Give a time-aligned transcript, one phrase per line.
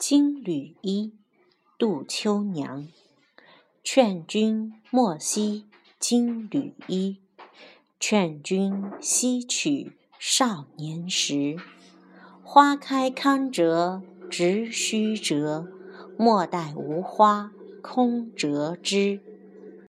[0.00, 1.12] 金缕衣
[1.76, 2.88] 杜秋娘。
[3.84, 5.66] 劝君莫惜
[5.98, 7.18] 金缕衣
[8.00, 11.58] 劝君惜取少年时。
[12.42, 14.00] 花开堪折
[14.30, 15.68] 直须折
[16.16, 19.20] 莫待无花空折枝。